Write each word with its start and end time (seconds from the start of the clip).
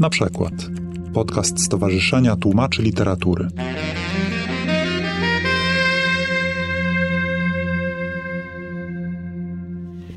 Na 0.00 0.10
przykład 0.10 0.52
podcast 1.14 1.64
Stowarzyszenia 1.64 2.36
Tłumaczy 2.36 2.82
Literatury. 2.82 3.48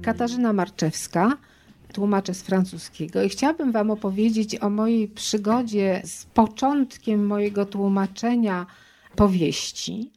Katarzyna 0.02 0.54
Marczewska, 0.54 1.38
tłumaczę 1.94 2.34
z 2.34 2.42
francuskiego 2.42 3.24
i 3.24 3.30
chciałabym 3.30 3.72
Wam 3.72 3.92
opowiedzieć 3.92 4.64
o 4.64 4.70
mojej 4.70 5.08
przygodzie 5.08 6.02
z 6.06 6.26
początkiem 6.26 7.26
mojego 7.26 7.66
tłumaczenia 7.66 8.66
powieści, 9.16 10.10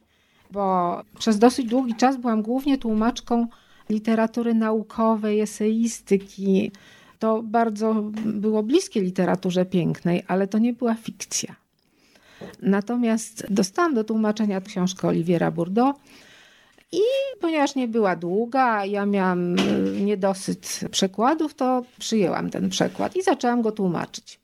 bo 0.51 1.01
przez 1.19 1.39
dosyć 1.39 1.67
długi 1.67 1.95
czas 1.95 2.17
byłam 2.17 2.41
głównie 2.41 2.77
tłumaczką 2.77 3.47
literatury 3.89 4.53
naukowej, 4.53 5.41
eseistyki. 5.41 6.71
To 7.19 7.43
bardzo 7.43 7.93
było 8.25 8.63
bliskie 8.63 9.01
literaturze 9.01 9.65
pięknej, 9.65 10.23
ale 10.27 10.47
to 10.47 10.57
nie 10.57 10.73
była 10.73 10.95
fikcja. 10.95 11.55
Natomiast 12.61 13.45
dostałam 13.49 13.93
do 13.93 14.03
tłumaczenia 14.03 14.61
książkę 14.61 15.07
Oliwiera 15.07 15.51
Bourdeau 15.51 15.93
i 16.91 17.01
ponieważ 17.41 17.75
nie 17.75 17.87
była 17.87 18.15
długa, 18.15 18.85
ja 18.85 19.05
miałam 19.05 19.55
niedosyt 20.05 20.79
przekładów, 20.91 21.53
to 21.53 21.83
przyjęłam 21.99 22.49
ten 22.49 22.69
przekład 22.69 23.15
i 23.15 23.23
zaczęłam 23.23 23.61
go 23.61 23.71
tłumaczyć. 23.71 24.39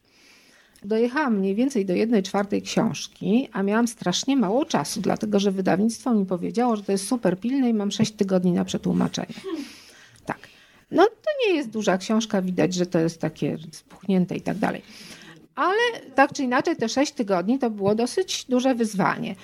Dojechałam 0.83 1.37
mniej 1.37 1.55
więcej 1.55 1.85
do 1.85 1.93
jednej 1.93 2.23
czwartej 2.23 2.61
książki, 2.61 3.49
a 3.53 3.63
miałam 3.63 3.87
strasznie 3.87 4.37
mało 4.37 4.65
czasu, 4.65 5.01
dlatego 5.01 5.39
że 5.39 5.51
wydawnictwo 5.51 6.13
mi 6.13 6.25
powiedziało, 6.25 6.75
że 6.75 6.83
to 6.83 6.91
jest 6.91 7.07
super 7.07 7.39
pilne 7.39 7.69
i 7.69 7.73
mam 7.73 7.91
sześć 7.91 8.11
tygodni 8.11 8.51
na 8.51 8.65
przetłumaczenie. 8.65 9.35
No 10.91 11.05
to 11.05 11.47
nie 11.47 11.55
jest 11.55 11.69
duża 11.69 11.97
książka, 11.97 12.41
widać, 12.41 12.73
że 12.73 12.85
to 12.85 12.99
jest 12.99 13.21
takie 13.21 13.57
spuchnięte 13.71 14.35
i 14.35 14.41
tak 14.41 14.57
dalej. 14.57 14.81
Ale 15.55 15.99
tak 16.15 16.33
czy 16.33 16.43
inaczej, 16.43 16.75
te 16.75 16.89
sześć 16.89 17.11
tygodni 17.11 17.59
to 17.59 17.69
było 17.69 17.95
dosyć 17.95 18.45
duże 18.45 18.75
wyzwanie. 18.75 19.35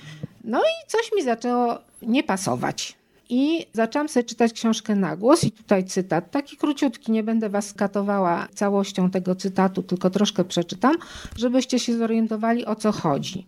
No 0.44 0.60
i 0.60 0.88
coś 0.88 1.12
mi 1.16 1.24
zaczęło 1.24 1.78
nie 2.02 2.24
pasować. 2.24 2.98
I 3.30 3.66
zaczęłam 3.74 4.10
sobie 4.10 4.24
czytać 4.24 4.54
książkę 4.54 4.96
na 4.96 5.16
głos 5.16 5.44
i 5.44 5.52
tutaj 5.52 5.86
cytat, 5.86 6.32
taki 6.32 6.58
króciutki, 6.58 7.12
nie 7.12 7.24
będę 7.24 7.50
was 7.50 7.68
skatowała 7.68 8.48
całością 8.54 9.10
tego 9.10 9.36
cytatu, 9.36 9.84
tylko 9.84 10.10
troszkę 10.10 10.44
przeczytam, 10.44 10.96
żebyście 11.36 11.80
się 11.80 11.98
zorientowali 11.98 12.66
o 12.66 12.76
co 12.76 12.92
chodzi. 12.92 13.48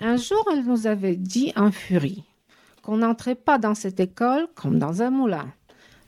Un 0.00 0.18
jour, 0.18 0.44
elle 0.52 0.64
nous 0.64 0.86
avait 0.86 1.16
dit 1.16 1.52
en 1.56 1.70
furie 1.70 2.22
qu'on 2.82 2.96
n'entrait 2.96 3.36
pas 3.36 3.58
dans 3.58 3.74
cette 3.74 4.00
école 4.00 4.48
comme 4.54 4.78
dans 4.78 5.02
un 5.02 5.10
moulin. 5.10 5.52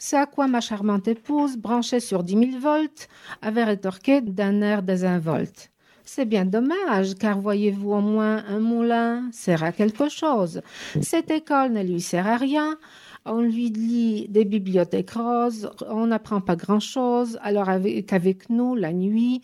C'est 0.07 0.19
à 0.19 0.27
quoi 0.27 0.49
ma 0.49 0.61
charmante 0.61 1.09
épouse, 1.09 1.57
branchée 1.57 1.99
sur 1.99 2.25
10 2.25 2.51
000 2.51 2.59
volts, 2.61 3.09
avait 3.41 3.65
rétorqué 3.65 4.21
d'un 4.21 4.61
air 4.61 4.83
désinvolte. 4.83 5.71
C'est 6.05 6.27
bien 6.27 6.45
dommage, 6.45 7.15
car 7.15 7.41
voyez-vous 7.41 7.91
au 7.91 8.01
moins 8.03 8.45
un 8.47 8.61
moulin 8.61 9.31
sert 9.33 9.65
à 9.65 9.73
quelque 9.73 10.11
chose. 10.11 10.61
Cette 11.01 11.31
école 11.31 11.73
ne 11.73 11.83
lui 11.83 12.03
sert 12.03 12.27
à 12.27 12.37
rien. 12.37 12.77
On 13.25 13.41
lui 13.41 13.71
lit 13.71 14.29
des 14.29 14.45
bibliothèques 14.45 15.13
roses, 15.13 15.71
on 15.89 16.09
n'apprend 16.09 16.43
pas 16.43 16.57
grand-chose, 16.57 17.39
alors 17.41 17.71
qu'avec 18.07 18.51
nous, 18.51 18.75
la 18.75 18.93
nuit, 18.93 19.41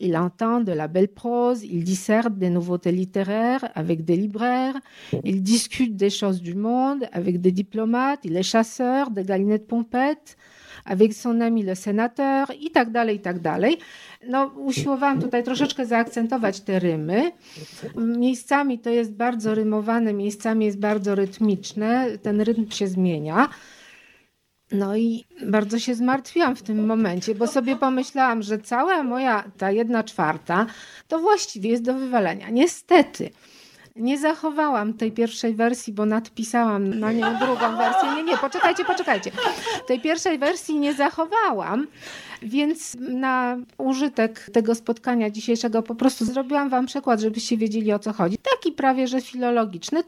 il 0.00 0.16
entend 0.16 0.60
de 0.60 0.72
la 0.72 0.88
belle 0.88 1.08
prose, 1.08 1.62
il 1.64 1.84
disserte 1.84 2.36
des 2.36 2.50
nouveautés 2.50 2.92
littéraires 2.92 3.70
avec 3.74 4.04
des 4.04 4.16
libraires, 4.16 4.76
il 5.24 5.42
discute 5.42 5.96
des 5.96 6.10
choses 6.10 6.40
du 6.42 6.54
monde 6.54 7.04
avec 7.12 7.40
des 7.40 7.52
diplomates, 7.52 8.20
il 8.24 8.36
est 8.36 8.42
chasseur, 8.42 9.10
des 9.10 9.24
galinettes 9.24 9.66
pompettes, 9.66 10.36
avec 10.84 11.14
son 11.14 11.40
ami 11.40 11.62
le 11.62 11.74
sénateur 11.74 12.52
i 12.60 12.70
tak 12.70 12.90
dalej, 12.90 13.20
tak 13.20 13.40
dalej. 13.40 13.78
No, 14.28 14.46
usiłowałam 14.56 15.20
tutaj 15.20 15.44
troszeczkę 15.44 15.86
zaakcentować 15.86 16.60
te 16.60 16.78
rymy. 16.78 17.32
Miejscami 17.96 18.78
to 18.78 18.90
jest 18.90 19.12
bardzo 19.12 19.54
rymowane, 19.54 20.12
miejscami 20.12 20.66
jest 20.66 20.78
bardzo 20.78 21.14
rytmiczne, 21.14 22.18
ten 22.22 22.40
rytm 22.40 22.70
się 22.70 22.86
zmienia. 22.86 23.48
No 24.72 24.96
i 24.96 25.24
bardzo 25.46 25.78
się 25.78 25.94
zmartwiłam 25.94 26.56
w 26.56 26.62
tym 26.62 26.86
momencie, 26.86 27.34
bo 27.34 27.46
sobie 27.46 27.76
pomyślałam, 27.76 28.42
że 28.42 28.58
cała 28.58 29.02
moja 29.02 29.44
ta 29.58 29.70
jedna 29.70 30.04
czwarta 30.04 30.66
to 31.08 31.18
właściwie 31.18 31.70
jest 31.70 31.82
do 31.82 31.94
wywalenia. 31.94 32.50
Niestety. 32.50 33.30
Nie 33.96 34.18
zachowałam 34.18 34.94
tej 34.94 35.12
pierwszej 35.12 35.54
wersji, 35.54 35.92
bo 35.92 36.06
nadpisałam 36.06 37.00
na 37.00 37.12
nią 37.12 37.38
drugą 37.38 37.76
wersję. 37.76 38.14
Nie, 38.16 38.22
nie, 38.22 38.38
poczekajcie, 38.38 38.84
poczekajcie. 38.84 39.30
Tej 39.86 40.00
pierwszej 40.00 40.38
wersji 40.38 40.78
nie 40.78 40.94
zachowałam, 40.94 41.86
więc 42.42 42.96
na 43.00 43.56
użytek 43.78 44.50
tego 44.52 44.74
spotkania 44.74 45.30
dzisiejszego 45.30 45.82
po 45.82 45.94
prostu 45.94 46.24
zrobiłam 46.24 46.68
wam 46.68 46.86
przykład, 46.86 47.20
żebyście 47.20 47.56
wiedzieli 47.56 47.92
o 47.92 47.98
co 47.98 48.12
chodzi. 48.12 48.38
Taki 48.38 48.72
prawie, 48.72 49.08
że 49.08 49.20
filologiczny. 49.20 50.04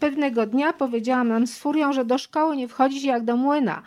Pewnego 0.00 0.46
dnia 0.46 0.72
powiedziałam 0.72 1.28
nam 1.28 1.46
z 1.46 1.58
furią, 1.58 1.92
że 1.92 2.04
do 2.04 2.18
szkoły 2.18 2.56
nie 2.56 2.68
wchodzi 2.68 3.00
się 3.00 3.08
jak 3.08 3.24
do 3.24 3.36
młyna. 3.36 3.82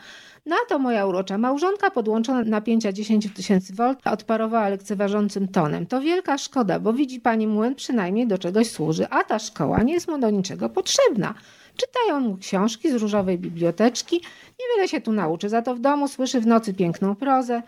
Na 0.46 0.56
to 0.70 0.80
moja 0.80 1.06
urocza 1.06 1.38
małżonka 1.38 1.92
podłączona 1.92 2.44
napięcia 2.44 2.92
10 2.92 3.34
tysięcy 3.34 3.74
V 3.74 3.96
odparowała 4.06 4.70
lekceważącym 4.70 5.48
tonem. 5.48 5.86
To 5.86 6.02
wielka 6.02 6.38
szkoda, 6.38 6.80
bo 6.80 6.94
widzi 6.94 7.20
pani 7.20 7.48
młyn 7.48 7.76
przynajmniej 7.76 8.28
do 8.28 8.38
czegoś 8.38 8.72
służy, 8.72 9.08
a 9.10 9.24
ta 9.24 9.40
szkoła 9.40 9.84
nie 9.84 9.94
jest 9.94 10.08
mu 10.08 10.18
do 10.18 10.30
niczego 10.30 10.70
potrzebna. 10.70 11.34
Czytają 11.78 12.20
mu 12.20 12.38
książki 12.38 12.92
z 12.92 12.94
różowej 12.94 13.40
biblioteczki, 13.40 14.22
niewiele 14.60 14.88
się 14.88 15.02
tu 15.02 15.12
nauczy, 15.12 15.50
za 15.50 15.62
to 15.62 15.76
w 15.76 15.80
domu 15.80 16.08
słyszy 16.08 16.42
w 16.42 16.48
nocy 16.48 16.74
piękną 16.74 17.16
prozę, 17.16 17.62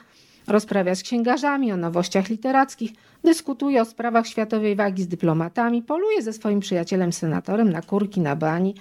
rozprawia 0.47 0.95
z 0.95 1.03
księgarzami 1.03 1.71
o 1.71 1.77
nowościach 1.77 2.29
literackich, 2.29 2.91
dyskutuje 3.23 3.81
o 3.81 3.85
sprawach 3.85 4.27
światowej 4.27 4.75
wagi 4.75 5.03
z 5.03 5.07
dyplomatami, 5.07 5.81
poluje 5.81 6.21
ze 6.21 6.33
swoim 6.33 6.59
przyjacielem 6.59 7.13
senatorem 7.13 7.69
na 7.69 7.81
kurki 7.81 8.21
na 8.21 8.35
bani, 8.35 8.75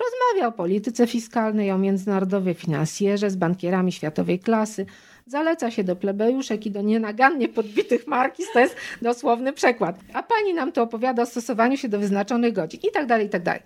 Rozmawia 0.00 0.48
o 0.48 0.52
polityce 0.52 1.06
fiskalnej, 1.06 1.70
o 1.70 1.78
międzynarodowej 1.78 2.54
finansjerze 2.54 3.30
z 3.30 3.36
bankierami 3.36 3.92
światowej 3.92 4.38
klasy. 4.38 4.86
Zaleca 5.26 5.70
się 5.70 5.84
do 5.84 5.96
plebejuszek 5.96 6.66
i 6.66 6.70
do 6.70 6.82
nienagannie 6.82 7.48
podbitych 7.48 8.06
markis. 8.06 8.46
To 8.52 8.60
jest 8.60 8.76
dosłowny 9.02 9.52
przekład. 9.52 10.00
A 10.12 10.22
pani 10.22 10.54
nam 10.54 10.72
to 10.72 10.82
opowiada 10.82 11.22
o 11.22 11.26
stosowaniu 11.26 11.76
się 11.76 11.88
do 11.88 11.98
wyznaczonych 11.98 12.52
godzin 12.52 12.80
i 12.88 12.92
tak 12.92 13.06
dalej, 13.06 13.26
i 13.26 13.30
tak 13.30 13.42
dalej. 13.42 13.62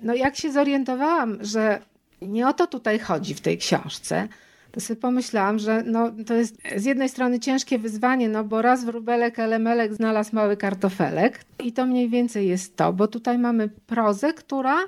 No 0.00 0.14
jak 0.14 0.36
się 0.36 0.52
zorientowałam, 0.52 1.38
że 1.40 1.80
nie 2.22 2.48
o 2.48 2.52
to 2.52 2.66
tutaj 2.66 2.98
chodzi 2.98 3.34
w 3.34 3.40
tej 3.40 3.58
książce, 3.58 4.28
to 4.72 4.80
sobie 4.80 5.00
pomyślałam, 5.00 5.58
że 5.58 5.82
no, 5.86 6.10
to 6.26 6.34
jest 6.34 6.56
z 6.76 6.84
jednej 6.84 7.08
strony 7.08 7.40
ciężkie 7.40 7.78
wyzwanie, 7.78 8.28
no 8.28 8.44
bo 8.44 8.62
raz 8.62 8.84
wróbelek, 8.84 9.38
elemelek 9.38 9.94
znalazł 9.94 10.34
mały 10.34 10.56
kartofelek 10.56 11.40
i 11.64 11.72
to 11.72 11.86
mniej 11.86 12.08
więcej 12.08 12.48
jest 12.48 12.76
to, 12.76 12.92
bo 12.92 13.08
tutaj 13.08 13.38
mamy 13.38 13.68
prozę, 13.68 14.32
która 14.32 14.78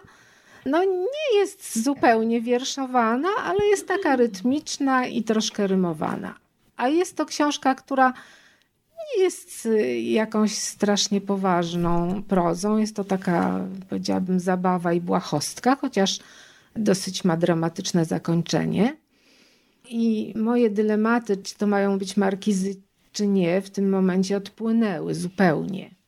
no 0.67 0.85
nie 0.85 1.39
jest 1.39 1.83
zupełnie 1.85 2.41
wierszowana, 2.41 3.29
ale 3.45 3.67
jest 3.67 3.89
taka 3.89 4.17
rytmiczna 4.17 5.07
i 5.07 5.23
troszkę 5.23 5.67
rymowana. 5.67 6.35
A 6.77 6.89
jest 6.89 7.17
to 7.17 7.27
książka, 7.27 7.75
która 7.75 8.13
nie 9.17 9.23
jest 9.23 9.67
y, 9.67 10.01
jakąś 10.01 10.55
strasznie 10.55 11.21
poważną 11.21 12.23
prozą. 12.23 12.79
Jest 12.79 12.97
to 12.97 13.05
taka, 13.05 13.67
powiedziałabym, 13.89 14.41
zabawa 14.41 14.93
i 14.93 15.01
błahostka, 15.01 15.77
chociaż 15.77 16.19
dosyć 16.77 17.25
ma 17.25 17.37
dramatyczne 17.37 18.05
zakończenie. 18.05 18.97
I 19.89 20.33
moje 20.37 20.71
dylematy, 20.71 21.37
czy 21.37 21.55
to 21.55 21.67
mają 21.67 21.99
być 21.99 22.17
markizy, 22.17 22.75
czy 23.13 23.27
nie, 23.27 23.61
w 23.63 23.71
tym 23.71 23.91
momencie 23.91 24.37
odpłynęły 24.37 25.15
zupełnie. 25.15 26.02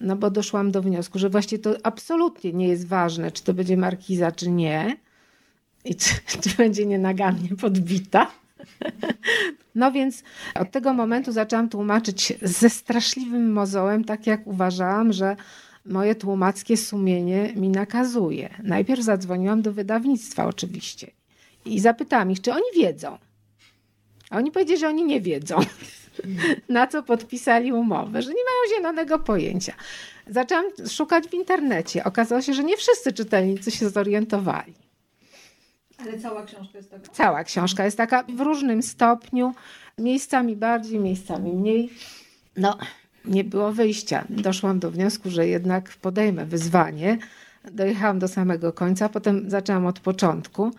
No 0.00 0.16
bo 0.16 0.30
doszłam 0.30 0.70
do 0.70 0.82
wniosku, 0.82 1.18
że 1.18 1.30
właśnie 1.30 1.58
to 1.58 1.74
absolutnie 1.82 2.52
nie 2.52 2.68
jest 2.68 2.86
ważne, 2.86 3.30
czy 3.30 3.44
to 3.44 3.54
będzie 3.54 3.76
markiza, 3.76 4.32
czy 4.32 4.50
nie. 4.50 4.96
I 5.84 5.94
czy, 5.94 6.14
czy 6.42 6.56
będzie 6.56 6.86
nienagannie 6.86 7.48
podbita. 7.60 8.30
No 9.74 9.92
więc 9.92 10.22
od 10.54 10.70
tego 10.70 10.94
momentu 10.94 11.32
zaczęłam 11.32 11.68
tłumaczyć 11.68 12.32
ze 12.42 12.70
straszliwym 12.70 13.52
mozołem, 13.52 14.04
tak 14.04 14.26
jak 14.26 14.46
uważałam, 14.46 15.12
że 15.12 15.36
moje 15.84 16.14
tłumackie 16.14 16.76
sumienie 16.76 17.52
mi 17.56 17.68
nakazuje. 17.68 18.54
Najpierw 18.62 19.02
zadzwoniłam 19.02 19.62
do 19.62 19.72
wydawnictwa 19.72 20.46
oczywiście 20.46 21.10
i 21.64 21.80
zapytałam 21.80 22.30
ich, 22.30 22.40
czy 22.40 22.52
oni 22.52 22.64
wiedzą. 22.76 23.18
A 24.30 24.36
oni 24.36 24.50
powiedzieli, 24.50 24.80
że 24.80 24.88
oni 24.88 25.04
nie 25.04 25.20
wiedzą. 25.20 25.60
na 26.68 26.86
co 26.86 27.02
podpisali 27.02 27.72
umowę, 27.72 28.22
że 28.22 28.28
nie 28.28 28.44
mają 28.44 28.76
zielonego 28.76 29.18
pojęcia. 29.18 29.72
Zaczęłam 30.26 30.64
szukać 30.90 31.28
w 31.28 31.34
internecie. 31.34 32.04
Okazało 32.04 32.42
się, 32.42 32.54
że 32.54 32.64
nie 32.64 32.76
wszyscy 32.76 33.12
czytelnicy 33.12 33.70
się 33.70 33.88
zorientowali. 33.88 34.74
Ale 35.98 36.18
cała 36.18 36.42
książka 36.42 36.78
jest 36.78 36.90
taka? 36.90 37.12
Cała 37.12 37.44
książka 37.44 37.84
jest 37.84 37.96
taka 37.96 38.22
w 38.22 38.40
różnym 38.40 38.82
stopniu, 38.82 39.54
miejscami 39.98 40.56
bardziej, 40.56 40.98
miejscami 40.98 41.52
mniej. 41.52 41.90
No, 42.56 42.78
nie 43.24 43.44
było 43.44 43.72
wyjścia. 43.72 44.24
Doszłam 44.30 44.78
do 44.78 44.90
wniosku, 44.90 45.30
że 45.30 45.46
jednak 45.46 45.90
podejmę 45.90 46.46
wyzwanie. 46.46 47.18
Dojechałam 47.72 48.18
do 48.18 48.28
samego 48.28 48.72
końca, 48.72 49.08
potem 49.08 49.50
zaczęłam 49.50 49.86
od 49.86 50.00
początku. 50.00 50.70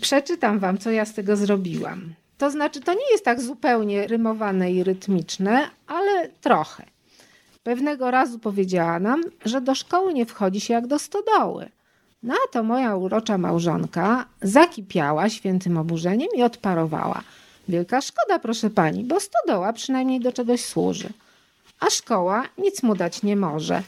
Przeczytam 0.00 0.58
wam, 0.58 0.78
co 0.78 0.90
ja 0.90 1.04
z 1.04 1.14
tego 1.14 1.36
zrobiłam. 1.36 2.14
To 2.38 2.50
znaczy, 2.50 2.80
to 2.80 2.94
nie 2.94 3.10
jest 3.12 3.24
tak 3.24 3.40
zupełnie 3.40 4.06
rymowane 4.06 4.72
i 4.72 4.84
rytmiczne, 4.84 5.70
ale 5.86 6.28
trochę. 6.28 6.84
Pewnego 7.62 8.10
razu 8.10 8.38
powiedziała 8.38 8.98
nam, 9.00 9.22
że 9.44 9.60
do 9.60 9.74
szkoły 9.74 10.14
nie 10.14 10.26
wchodzi 10.26 10.60
się 10.60 10.74
jak 10.74 10.86
do 10.86 10.98
stodoły. 10.98 11.68
Na 12.22 12.34
to 12.52 12.62
moja 12.62 12.96
urocza 12.96 13.38
małżonka 13.38 14.26
zakipiała 14.42 15.28
świętym 15.28 15.78
oburzeniem 15.78 16.28
i 16.36 16.42
odparowała. 16.42 17.22
Wielka 17.68 18.00
szkoda, 18.00 18.38
proszę 18.38 18.70
pani, 18.70 19.04
bo 19.04 19.20
stodoła 19.20 19.72
przynajmniej 19.72 20.20
do 20.20 20.32
czegoś 20.32 20.64
służy. 20.64 21.08
A 21.80 21.90
szkoła 21.90 22.42
nic 22.58 22.82
mu 22.82 22.94
dać 22.94 23.22
nie 23.22 23.36
może. 23.36 23.82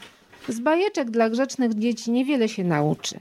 Z 0.47 0.59
bajeczek 0.59 1.11
dla 1.11 1.29
grzecznych 1.29 1.73
dzieci 1.73 2.11
niewiele 2.11 2.49
się 2.49 2.63
nauczy. 2.63 3.19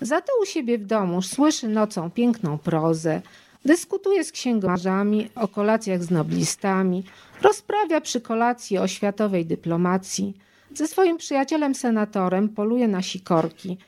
Za 0.00 0.20
to 0.20 0.32
u 0.42 0.46
siebie 0.46 0.78
w 0.78 0.86
domu 0.86 1.22
słyszy 1.22 1.68
nocą 1.68 2.10
piękną 2.10 2.58
prozę, 2.58 3.22
dyskutuje 3.64 4.24
z 4.24 4.32
księgomarzami 4.32 5.30
o 5.34 5.48
kolacjach 5.48 6.04
z 6.04 6.10
noblistami, 6.10 7.04
rozprawia 7.42 8.00
przy 8.00 8.20
kolacji 8.20 8.78
o 8.78 8.88
światowej 8.88 9.46
dyplomacji, 9.46 10.34
ze 10.74 10.86
swoim 10.86 11.16
przyjacielem 11.16 11.74
senatorem 11.74 12.48
poluje 12.48 12.88
na 12.88 13.02
sikorki, 13.02 13.78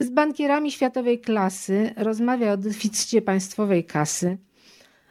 z 0.00 0.10
bankierami 0.10 0.72
światowej 0.72 1.20
klasy 1.20 1.94
rozmawia 1.96 2.52
o 2.52 2.56
deficycie 2.56 3.22
państwowej 3.22 3.84
kasy, 3.84 4.38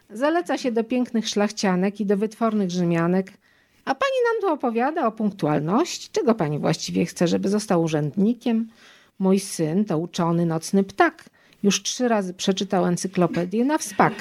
zaleca 0.10 0.58
się 0.58 0.72
do 0.72 0.84
pięknych 0.84 1.28
szlachcianek 1.28 2.00
i 2.00 2.06
do 2.06 2.18
wytwornych 2.18 2.72
Rzymianek, 2.72 3.32
a 3.86 3.96
pani 3.96 4.20
nam 4.26 4.42
tu 4.42 4.54
opowiada 4.54 5.08
o 5.08 5.12
punktualności. 5.12 6.10
Czego 6.12 6.36
pani 6.36 6.60
właściwie 6.60 7.06
chce, 7.06 7.28
żeby 7.28 7.50
został 7.50 7.84
urzędnikiem? 7.84 8.68
Mój 9.20 9.40
syn 9.40 9.86
to 9.86 9.98
uczony 9.98 10.46
nocny 10.46 10.84
ptak. 10.84 11.30
Już 11.64 11.84
trzy 11.84 12.08
razy 12.08 12.34
przeczytał 12.34 12.86
encyklopedię 12.86 13.66
na 13.66 13.78
wspak. 13.78 14.14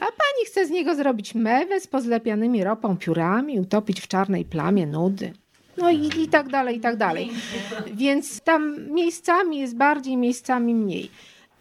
A 0.00 0.04
pani 0.04 0.46
chce 0.46 0.66
z 0.66 0.70
niego 0.70 0.94
zrobić 0.94 1.34
mewę 1.34 1.80
z 1.80 1.86
pozlepianymi 1.86 2.64
ropą 2.64 2.96
piórami, 2.96 3.60
utopić 3.60 4.00
w 4.00 4.08
czarnej 4.08 4.44
plamie 4.44 4.86
nudy. 4.86 5.32
No 5.76 5.90
i, 5.90 6.22
i 6.22 6.28
tak 6.28 6.48
dalej, 6.48 6.76
i 6.76 6.80
tak 6.80 6.96
dalej. 6.96 7.30
Więc 7.94 8.40
tam 8.40 8.90
miejscami 8.90 9.58
jest 9.58 9.76
bardziej, 9.76 10.16
miejscami 10.16 10.74
mniej. 10.74 11.10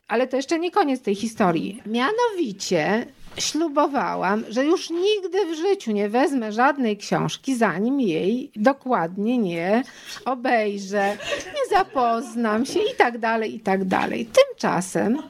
Ale 0.07 0.27
to 0.27 0.37
jeszcze 0.37 0.59
nie 0.59 0.71
koniec 0.71 1.01
tej 1.01 1.15
historii. 1.15 1.81
Mianowicie 1.85 3.05
ślubowałam, 3.37 4.43
że 4.49 4.65
już 4.65 4.89
nigdy 4.89 5.45
w 5.45 5.55
życiu 5.57 5.91
nie 5.91 6.09
wezmę 6.09 6.51
żadnej 6.51 6.97
książki, 6.97 7.55
zanim 7.55 8.01
jej 8.01 8.51
dokładnie 8.55 9.37
nie 9.37 9.83
obejrzę, 10.25 11.17
nie 11.45 11.77
zapoznam 11.77 12.65
się 12.65 12.79
i 12.79 12.95
tak 12.97 13.17
dalej, 13.17 13.55
i 13.55 13.59
tak 13.59 13.85
dalej. 13.85 14.25
Tymczasem 14.25 15.21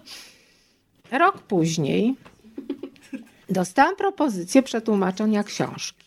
rok 1.12 1.38
później 1.38 2.16
dostałam 3.50 3.96
propozycję 3.96 4.64
przetłumaczenia 4.64 5.44
książki. 5.44 6.06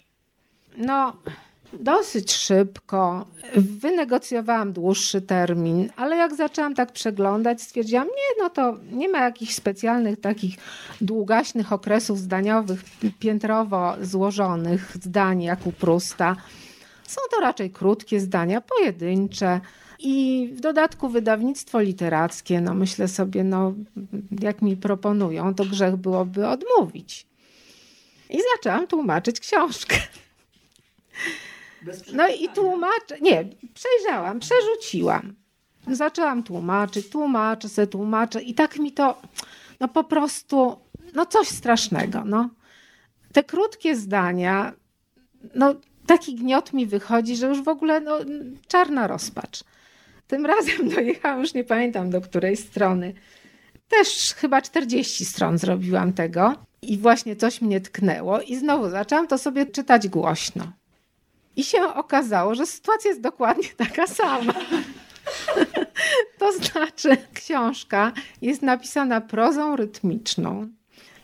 No, 0.77 1.17
dosyć 1.73 2.33
szybko. 2.33 3.27
Wynegocjowałam 3.57 4.73
dłuższy 4.73 5.21
termin, 5.21 5.91
ale 5.97 6.17
jak 6.17 6.35
zaczęłam 6.35 6.75
tak 6.75 6.93
przeglądać, 6.93 7.63
stwierdziłam, 7.63 8.07
nie, 8.07 8.43
no 8.43 8.51
to 8.51 8.77
nie 8.93 9.09
ma 9.09 9.19
jakichś 9.19 9.55
specjalnych 9.55 10.21
takich 10.21 10.57
długaśnych 11.01 11.73
okresów 11.73 12.19
zdaniowych, 12.19 12.85
piętrowo 13.19 13.95
złożonych 14.03 14.97
zdań 15.03 15.43
jak 15.43 15.67
u 15.67 15.73
Prusta. 15.73 16.37
Są 17.07 17.21
to 17.31 17.41
raczej 17.41 17.71
krótkie 17.71 18.21
zdania, 18.21 18.61
pojedyncze. 18.61 19.61
I 19.99 20.49
w 20.55 20.61
dodatku 20.61 21.09
wydawnictwo 21.09 21.81
literackie, 21.81 22.61
no 22.61 22.75
myślę 22.75 23.09
sobie, 23.09 23.45
no 23.45 23.75
jak 24.41 24.63
mi 24.63 24.77
proponują, 24.77 25.55
to 25.55 25.65
grzech 25.65 25.97
byłoby 25.97 26.49
odmówić. 26.49 27.27
I 28.31 28.39
zaczęłam 28.57 28.87
tłumaczyć 28.87 29.41
książkę. 29.41 29.97
No 32.13 32.29
i 32.29 32.49
tłumaczę, 32.49 33.21
nie, 33.21 33.45
przejrzałam, 33.75 34.41
przerzuciłam. 34.41 35.35
Zaczęłam 35.87 36.43
tłumaczyć, 36.43 37.09
tłumaczę 37.09 37.69
sobie, 37.69 37.87
tłumaczę 37.87 38.43
i 38.43 38.55
tak 38.55 38.79
mi 38.79 38.93
to, 38.93 39.23
no 39.81 39.89
po 39.89 40.05
prostu, 40.05 40.77
no 41.15 41.27
coś 41.27 41.49
strasznego, 41.49 42.25
no. 42.25 42.51
Te 43.33 43.45
krótkie 43.45 43.97
zdania, 43.97 44.73
no 45.55 45.75
taki 46.07 46.35
gniot 46.35 46.73
mi 46.73 46.87
wychodzi, 46.87 47.37
że 47.37 47.47
już 47.47 47.63
w 47.63 47.69
ogóle, 47.69 48.01
no, 48.01 48.19
czarna 48.69 49.07
rozpacz. 49.07 49.65
Tym 50.27 50.47
razem 50.47 50.89
dojechałam, 50.95 51.41
już 51.41 51.55
nie 51.55 51.65
pamiętam 51.65 52.11
do 52.11 52.21
której 52.21 52.57
strony. 52.57 53.15
Też 53.89 54.35
chyba 54.35 54.63
40 54.63 55.25
stron 55.25 55.59
zrobiłam 55.59 56.13
tego 56.13 56.55
i 56.83 56.99
właśnie 56.99 57.37
coś 57.37 57.61
mnie 57.61 57.81
tknęło 57.81 58.41
i 58.41 58.57
znowu 58.57 58.91
zaczęłam 58.91 59.27
to 59.27 59.39
sobie 59.39 59.67
czytać 59.67 60.09
głośno. 60.09 60.73
I 61.59 61.65
się 61.65 61.95
okazało, 61.95 62.55
że 62.55 62.67
sytuacja 62.67 63.09
jest 63.09 63.21
dokładnie 63.21 63.69
taka 63.77 64.07
sama. 64.07 64.55
to 66.39 66.53
znaczy, 66.53 67.17
książka 67.35 68.13
jest 68.43 68.63
napisana 68.63 69.21
prozą 69.21 69.77
rytmiczną. 69.77 70.69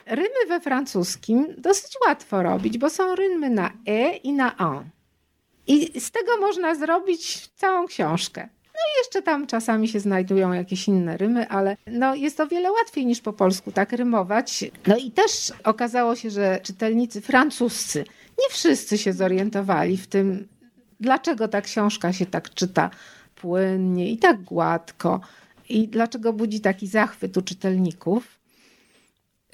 Rymy 0.06 0.46
we 0.48 0.60
francuskim 0.60 1.46
dosyć 1.58 1.92
łatwo 2.06 2.42
robić, 2.42 2.78
bo 2.78 2.90
są 2.90 3.14
rymy 3.14 3.50
na 3.50 3.70
e 3.86 4.16
i 4.16 4.32
na 4.32 4.56
en. 4.56 4.90
I 5.66 6.00
z 6.00 6.10
tego 6.10 6.36
można 6.40 6.74
zrobić 6.74 7.48
całą 7.48 7.86
książkę. 7.86 8.48
No 8.74 8.80
i 8.80 8.98
jeszcze 8.98 9.22
tam 9.22 9.46
czasami 9.46 9.88
się 9.88 10.00
znajdują 10.00 10.52
jakieś 10.52 10.88
inne 10.88 11.16
rymy, 11.16 11.48
ale 11.48 11.76
no 11.86 12.14
jest 12.14 12.40
o 12.40 12.46
wiele 12.46 12.72
łatwiej 12.72 13.06
niż 13.06 13.20
po 13.20 13.32
polsku 13.32 13.72
tak 13.72 13.92
rymować. 13.92 14.64
No 14.86 14.96
i 14.96 15.10
też 15.10 15.52
okazało 15.64 16.16
się, 16.16 16.30
że 16.30 16.60
czytelnicy 16.62 17.20
francuscy 17.20 18.04
nie 18.38 18.48
wszyscy 18.50 18.98
się 18.98 19.12
zorientowali 19.12 19.96
w 19.96 20.06
tym, 20.06 20.48
dlaczego 21.00 21.48
ta 21.48 21.60
książka 21.60 22.12
się 22.12 22.26
tak 22.26 22.54
czyta 22.54 22.90
płynnie 23.34 24.10
i 24.10 24.18
tak 24.18 24.42
gładko 24.42 25.20
i 25.68 25.88
dlaczego 25.88 26.32
budzi 26.32 26.60
taki 26.60 26.86
zachwyt 26.86 27.36
u 27.36 27.42
czytelników. 27.42 28.38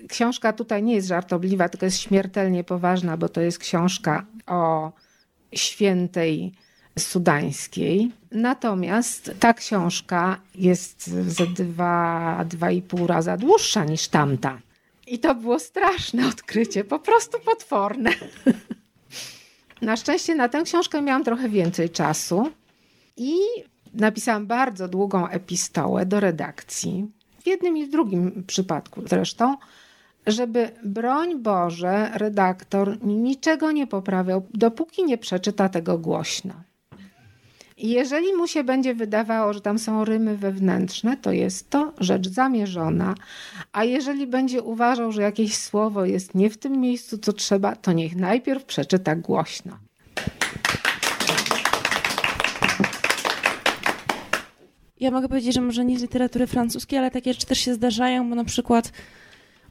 Książka 0.08 0.52
tutaj 0.52 0.82
nie 0.82 0.94
jest 0.94 1.08
żartobliwa, 1.08 1.68
tylko 1.68 1.86
jest 1.86 2.00
śmiertelnie 2.00 2.64
poważna, 2.64 3.16
bo 3.16 3.28
to 3.28 3.40
jest 3.40 3.58
książka 3.58 4.26
o 4.46 4.92
świętej 5.54 6.54
sudańskiej. 7.00 8.10
Natomiast 8.30 9.32
ta 9.40 9.54
książka 9.54 10.40
jest 10.54 11.10
ze 11.10 11.46
dwa, 11.46 12.44
dwa 12.48 12.70
i 12.70 12.82
pół 12.82 13.06
raza 13.06 13.36
dłuższa 13.36 13.84
niż 13.84 14.08
tamta. 14.08 14.58
I 15.06 15.18
to 15.18 15.34
było 15.34 15.58
straszne 15.58 16.28
odkrycie, 16.28 16.84
po 16.84 16.98
prostu 16.98 17.38
potworne. 17.40 18.10
Na 19.82 19.96
szczęście 19.96 20.34
na 20.34 20.48
tę 20.48 20.62
książkę 20.62 21.02
miałam 21.02 21.24
trochę 21.24 21.48
więcej 21.48 21.90
czasu 21.90 22.50
i 23.16 23.34
napisałam 23.94 24.46
bardzo 24.46 24.88
długą 24.88 25.28
epistołę 25.28 26.06
do 26.06 26.20
redakcji. 26.20 27.06
W 27.42 27.46
jednym 27.46 27.76
i 27.76 27.86
w 27.86 27.90
drugim 27.90 28.44
przypadku 28.46 29.02
zresztą, 29.06 29.56
żeby 30.26 30.70
broń 30.84 31.42
Boże, 31.42 32.10
redaktor 32.14 33.04
niczego 33.04 33.72
nie 33.72 33.86
poprawiał, 33.86 34.46
dopóki 34.54 35.04
nie 35.04 35.18
przeczyta 35.18 35.68
tego 35.68 35.98
głośno. 35.98 36.54
Jeżeli 37.82 38.34
mu 38.34 38.46
się 38.46 38.64
będzie 38.64 38.94
wydawało, 38.94 39.52
że 39.52 39.60
tam 39.60 39.78
są 39.78 40.04
rymy 40.04 40.36
wewnętrzne, 40.36 41.16
to 41.16 41.32
jest 41.32 41.70
to 41.70 41.92
rzecz 42.00 42.28
zamierzona. 42.28 43.14
A 43.72 43.84
jeżeli 43.84 44.26
będzie 44.26 44.62
uważał, 44.62 45.12
że 45.12 45.22
jakieś 45.22 45.56
słowo 45.56 46.04
jest 46.04 46.34
nie 46.34 46.50
w 46.50 46.56
tym 46.56 46.72
miejscu, 46.72 47.18
co 47.18 47.32
trzeba, 47.32 47.76
to 47.76 47.92
niech 47.92 48.16
najpierw 48.16 48.64
przeczyta 48.64 49.16
głośno. 49.16 49.78
Ja 55.00 55.10
mogę 55.10 55.28
powiedzieć, 55.28 55.54
że 55.54 55.60
może 55.60 55.84
nie 55.84 55.98
z 55.98 56.02
literatury 56.02 56.46
francuskiej, 56.46 56.98
ale 56.98 57.10
takie 57.10 57.32
rzeczy 57.32 57.46
też 57.46 57.58
się 57.58 57.74
zdarzają, 57.74 58.30
bo 58.30 58.34
na 58.34 58.44
przykład 58.44 58.92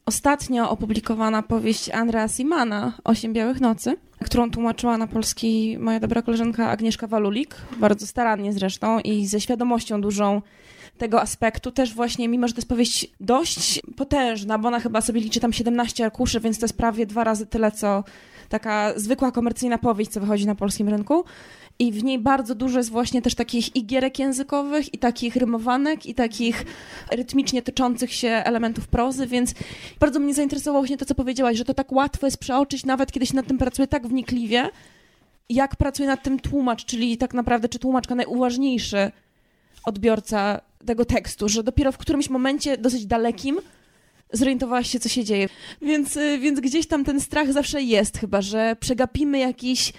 ostatnio 0.09 0.69
opublikowana 0.69 1.43
powieść 1.43 1.89
Andrea 1.89 2.27
Simana 2.27 2.93
Osiem 3.03 3.33
Białych 3.33 3.61
Nocy, 3.61 3.97
którą 4.25 4.51
tłumaczyła 4.51 4.97
na 4.97 5.07
polski 5.07 5.77
moja 5.79 5.99
dobra 5.99 6.21
koleżanka 6.21 6.69
Agnieszka 6.69 7.07
Walulik, 7.07 7.55
bardzo 7.77 8.07
starannie 8.07 8.53
zresztą 8.53 8.99
i 8.99 9.27
ze 9.27 9.41
świadomością 9.41 10.01
dużą 10.01 10.41
tego 10.97 11.21
aspektu. 11.21 11.71
Też 11.71 11.93
właśnie, 11.93 12.27
mimo 12.27 12.47
że 12.47 12.53
to 12.53 12.57
jest 12.57 12.69
powieść 12.69 13.07
dość 13.19 13.81
potężna, 13.97 14.57
bo 14.57 14.67
ona 14.67 14.79
chyba 14.79 15.01
sobie 15.01 15.21
liczy 15.21 15.39
tam 15.39 15.53
17 15.53 16.05
arkuszy, 16.05 16.39
więc 16.39 16.59
to 16.59 16.65
jest 16.65 16.77
prawie 16.77 17.05
dwa 17.05 17.23
razy 17.23 17.45
tyle, 17.45 17.71
co 17.71 18.03
taka 18.49 18.93
zwykła 18.95 19.31
komercyjna 19.31 19.77
powieść, 19.77 20.11
co 20.11 20.19
wychodzi 20.19 20.45
na 20.45 20.55
polskim 20.55 20.89
rynku. 20.89 21.25
I 21.81 21.91
w 21.91 22.03
niej 22.03 22.19
bardzo 22.19 22.55
dużo 22.55 22.77
jest 22.77 22.89
właśnie 22.89 23.21
też 23.21 23.35
takich 23.35 23.75
igierek 23.75 24.19
językowych, 24.19 24.93
i 24.93 24.97
takich 24.97 25.35
rymowanek, 25.35 26.05
i 26.05 26.15
takich 26.15 26.65
rytmicznie 27.11 27.61
toczących 27.61 28.13
się 28.13 28.29
elementów 28.29 28.87
prozy, 28.87 29.27
więc 29.27 29.53
bardzo 29.99 30.19
mnie 30.19 30.33
zainteresowało 30.33 30.81
właśnie 30.81 30.97
to, 30.97 31.05
co 31.05 31.15
powiedziałaś, 31.15 31.57
że 31.57 31.65
to 31.65 31.73
tak 31.73 31.91
łatwo 31.91 32.27
jest 32.27 32.37
przeoczyć, 32.37 32.85
nawet 32.85 33.11
kiedy 33.11 33.25
się 33.25 33.35
nad 33.35 33.47
tym 33.47 33.57
pracuje 33.57 33.87
tak 33.87 34.07
wnikliwie, 34.07 34.69
jak 35.49 35.75
pracuje 35.75 36.07
nad 36.07 36.23
tym 36.23 36.39
tłumacz, 36.39 36.85
czyli 36.85 37.17
tak 37.17 37.33
naprawdę, 37.33 37.69
czy 37.69 37.79
tłumaczka 37.79 38.15
najuważniejszy 38.15 39.11
odbiorca 39.85 40.61
tego 40.85 41.05
tekstu, 41.05 41.49
że 41.49 41.63
dopiero 41.63 41.91
w 41.91 41.97
którymś 41.97 42.29
momencie 42.29 42.77
dosyć 42.77 43.05
dalekim 43.05 43.59
zorientowałaś 44.33 44.89
się, 44.89 44.99
co 44.99 45.09
się 45.09 45.23
dzieje. 45.23 45.49
Więc, 45.81 46.17
y, 46.17 46.39
więc 46.39 46.59
gdzieś 46.59 46.87
tam 46.87 47.05
ten 47.05 47.19
strach 47.19 47.53
zawsze 47.53 47.81
jest 47.81 48.17
chyba, 48.17 48.41
że 48.41 48.75
przegapimy 48.79 49.39
jakiś 49.39 49.93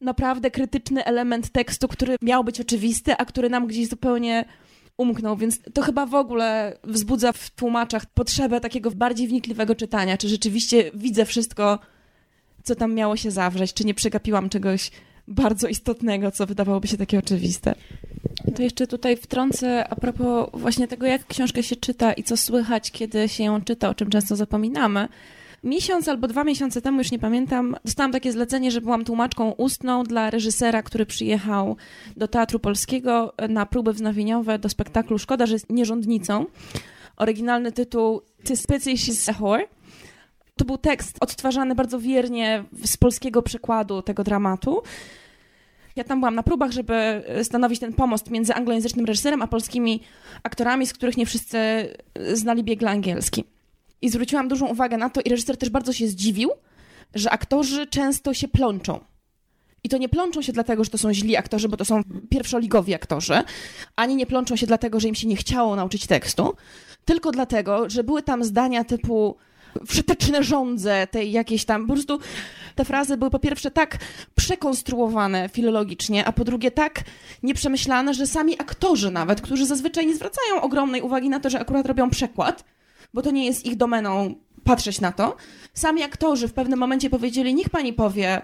naprawdę 0.00 0.50
krytyczny 0.50 1.04
element 1.04 1.50
tekstu, 1.50 1.88
który 1.88 2.16
miał 2.22 2.44
być 2.44 2.60
oczywisty, 2.60 3.16
a 3.16 3.24
który 3.24 3.50
nam 3.50 3.66
gdzieś 3.66 3.88
zupełnie 3.88 4.44
umknął, 4.96 5.36
więc 5.36 5.60
to 5.74 5.82
chyba 5.82 6.06
w 6.06 6.14
ogóle 6.14 6.78
wzbudza 6.84 7.32
w 7.32 7.50
tłumaczach 7.50 8.06
potrzebę 8.06 8.60
takiego 8.60 8.90
bardziej 8.90 9.28
wnikliwego 9.28 9.74
czytania, 9.74 10.16
czy 10.16 10.28
rzeczywiście 10.28 10.90
widzę 10.94 11.24
wszystko, 11.24 11.78
co 12.62 12.74
tam 12.74 12.94
miało 12.94 13.16
się 13.16 13.30
zawrzeć, 13.30 13.74
czy 13.74 13.84
nie 13.84 13.94
przegapiłam 13.94 14.48
czegoś 14.48 14.90
bardzo 15.28 15.68
istotnego, 15.68 16.30
co 16.30 16.46
wydawałoby 16.46 16.88
się 16.88 16.96
takie 16.96 17.18
oczywiste. 17.18 17.74
To 18.56 18.62
jeszcze 18.62 18.86
tutaj 18.86 19.16
wtrącę 19.16 19.88
a 19.88 19.96
propos 19.96 20.48
właśnie 20.52 20.88
tego, 20.88 21.06
jak 21.06 21.26
książkę 21.26 21.62
się 21.62 21.76
czyta 21.76 22.12
i 22.12 22.22
co 22.22 22.36
słychać, 22.36 22.90
kiedy 22.90 23.28
się 23.28 23.44
ją 23.44 23.60
czyta, 23.60 23.88
o 23.88 23.94
czym 23.94 24.10
często 24.10 24.36
zapominamy. 24.36 25.08
Miesiąc 25.64 26.08
albo 26.08 26.28
dwa 26.28 26.44
miesiące 26.44 26.82
temu, 26.82 26.98
już 26.98 27.12
nie 27.12 27.18
pamiętam, 27.18 27.76
dostałam 27.84 28.12
takie 28.12 28.32
zlecenie, 28.32 28.70
że 28.70 28.80
byłam 28.80 29.04
tłumaczką 29.04 29.50
ustną 29.50 30.04
dla 30.04 30.30
reżysera, 30.30 30.82
który 30.82 31.06
przyjechał 31.06 31.76
do 32.16 32.28
Teatru 32.28 32.58
Polskiego 32.58 33.34
na 33.48 33.66
próby 33.66 33.92
wznowieniowe 33.92 34.58
do 34.58 34.68
spektaklu 34.68 35.18
Szkoda, 35.18 35.46
że 35.46 35.52
jest 35.52 35.70
nierządnicą. 35.70 36.46
Oryginalny 37.16 37.72
tytuł 37.72 38.20
Ty 38.44 38.56
species 38.56 39.28
a 39.28 39.32
whore. 39.32 39.64
To 40.56 40.64
był 40.64 40.78
tekst 40.78 41.16
odtwarzany 41.20 41.74
bardzo 41.74 42.00
wiernie 42.00 42.64
z 42.84 42.96
polskiego 42.96 43.42
przekładu 43.42 44.02
tego 44.02 44.24
dramatu. 44.24 44.82
Ja 45.96 46.04
tam 46.04 46.20
byłam 46.20 46.34
na 46.34 46.42
próbach, 46.42 46.70
żeby 46.70 47.22
stanowić 47.42 47.80
ten 47.80 47.92
pomost 47.92 48.30
między 48.30 48.54
anglojęzycznym 48.54 49.06
reżyserem 49.06 49.42
a 49.42 49.46
polskimi 49.46 50.00
aktorami, 50.42 50.86
z 50.86 50.92
których 50.92 51.16
nie 51.16 51.26
wszyscy 51.26 51.58
znali 52.32 52.64
biegle 52.64 52.90
angielski. 52.90 53.44
I 54.02 54.10
zwróciłam 54.10 54.48
dużą 54.48 54.66
uwagę 54.66 54.96
na 54.96 55.10
to, 55.10 55.20
i 55.20 55.28
reżyser 55.28 55.56
też 55.56 55.70
bardzo 55.70 55.92
się 55.92 56.08
zdziwił, 56.08 56.50
że 57.14 57.30
aktorzy 57.30 57.86
często 57.86 58.34
się 58.34 58.48
plączą. 58.48 59.00
I 59.84 59.88
to 59.88 59.98
nie 59.98 60.08
plączą 60.08 60.42
się 60.42 60.52
dlatego, 60.52 60.84
że 60.84 60.90
to 60.90 60.98
są 60.98 61.12
źli 61.14 61.36
aktorzy, 61.36 61.68
bo 61.68 61.76
to 61.76 61.84
są 61.84 62.02
pierwszoligowi 62.30 62.94
aktorzy, 62.94 63.42
ani 63.96 64.16
nie 64.16 64.26
plączą 64.26 64.56
się 64.56 64.66
dlatego, 64.66 65.00
że 65.00 65.08
im 65.08 65.14
się 65.14 65.28
nie 65.28 65.36
chciało 65.36 65.76
nauczyć 65.76 66.06
tekstu, 66.06 66.54
tylko 67.04 67.30
dlatego, 67.30 67.90
że 67.90 68.04
były 68.04 68.22
tam 68.22 68.44
zdania 68.44 68.84
typu 68.84 69.36
wszeteczne 69.86 70.42
żądze 70.42 71.06
tej 71.10 71.32
jakiejś 71.32 71.64
tam, 71.64 71.86
po 71.86 71.92
prostu 71.92 72.18
te 72.74 72.84
frazy 72.84 73.16
były 73.16 73.30
po 73.30 73.38
pierwsze 73.38 73.70
tak 73.70 73.98
przekonstruowane 74.34 75.48
filologicznie, 75.48 76.24
a 76.24 76.32
po 76.32 76.44
drugie 76.44 76.70
tak 76.70 77.00
nieprzemyślane, 77.42 78.14
że 78.14 78.26
sami 78.26 78.60
aktorzy 78.60 79.10
nawet, 79.10 79.40
którzy 79.40 79.66
zazwyczaj 79.66 80.06
nie 80.06 80.14
zwracają 80.14 80.60
ogromnej 80.60 81.02
uwagi 81.02 81.28
na 81.28 81.40
to, 81.40 81.50
że 81.50 81.60
akurat 81.60 81.86
robią 81.86 82.10
przekład, 82.10 82.64
bo 83.14 83.22
to 83.22 83.30
nie 83.30 83.46
jest 83.46 83.66
ich 83.66 83.76
domeną 83.76 84.34
patrzeć 84.64 85.00
na 85.00 85.12
to. 85.12 85.36
Sami 85.74 86.02
aktorzy 86.02 86.48
w 86.48 86.52
pewnym 86.52 86.78
momencie 86.78 87.10
powiedzieli, 87.10 87.54
niech 87.54 87.70
pani 87.70 87.92
powie 87.92 88.42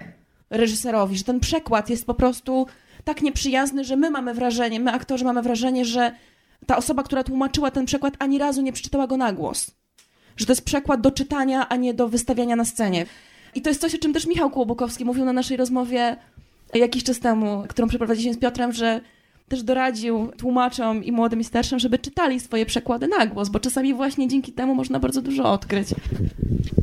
reżyserowi, 0.50 1.18
że 1.18 1.24
ten 1.24 1.40
przekład 1.40 1.90
jest 1.90 2.06
po 2.06 2.14
prostu 2.14 2.66
tak 3.04 3.22
nieprzyjazny, 3.22 3.84
że 3.84 3.96
my 3.96 4.10
mamy 4.10 4.34
wrażenie, 4.34 4.80
my 4.80 4.92
aktorzy 4.92 5.24
mamy 5.24 5.42
wrażenie, 5.42 5.84
że 5.84 6.12
ta 6.66 6.76
osoba, 6.76 7.02
która 7.02 7.24
tłumaczyła 7.24 7.70
ten 7.70 7.86
przekład, 7.86 8.14
ani 8.18 8.38
razu 8.38 8.62
nie 8.62 8.72
przeczytała 8.72 9.06
go 9.06 9.16
na 9.16 9.32
głos. 9.32 9.70
Że 10.36 10.46
to 10.46 10.52
jest 10.52 10.64
przekład 10.64 11.00
do 11.00 11.10
czytania, 11.10 11.68
a 11.68 11.76
nie 11.76 11.94
do 11.94 12.08
wystawiania 12.08 12.56
na 12.56 12.64
scenie. 12.64 13.06
I 13.54 13.62
to 13.62 13.70
jest 13.70 13.80
coś, 13.80 13.94
o 13.94 13.98
czym 13.98 14.12
też 14.12 14.26
Michał 14.26 14.50
Kłobukowski 14.50 15.04
mówił 15.04 15.24
na 15.24 15.32
naszej 15.32 15.56
rozmowie 15.56 16.16
jakiś 16.74 17.04
czas 17.04 17.20
temu, 17.20 17.64
którą 17.68 17.88
przeprowadziliśmy 17.88 18.34
z 18.34 18.38
Piotrem, 18.38 18.72
że 18.72 19.00
też 19.48 19.62
doradził 19.62 20.32
tłumaczom 20.38 21.04
i 21.04 21.12
młodym 21.12 21.40
i 21.40 21.44
starszym, 21.44 21.78
żeby 21.78 21.98
czytali 21.98 22.40
swoje 22.40 22.66
przekłady 22.66 23.08
na 23.08 23.26
głos, 23.26 23.48
bo 23.48 23.60
czasami 23.60 23.94
właśnie 23.94 24.28
dzięki 24.28 24.52
temu 24.52 24.74
można 24.74 24.98
bardzo 25.00 25.22
dużo 25.22 25.52
odkryć. 25.52 25.88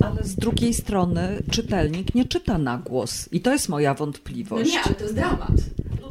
Ale 0.01 0.23
z 0.23 0.35
drugiej 0.35 0.73
strony 0.73 1.43
czytelnik 1.51 2.15
nie 2.15 2.25
czyta 2.25 2.57
na 2.57 2.77
głos 2.77 3.29
i 3.31 3.41
to 3.41 3.51
jest 3.51 3.69
moja 3.69 3.93
wątpliwość. 3.93 4.73
No 4.73 4.79
nie, 4.79 4.83
ale 4.85 4.95
to 4.95 5.03
jest 5.03 5.15
dramat. 5.15 5.51